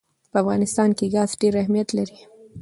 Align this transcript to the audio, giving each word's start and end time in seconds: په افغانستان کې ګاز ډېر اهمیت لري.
په 0.31 0.37
افغانستان 0.43 0.89
کې 0.97 1.05
ګاز 1.15 1.29
ډېر 1.41 1.53
اهمیت 1.61 1.89
لري. 1.97 2.19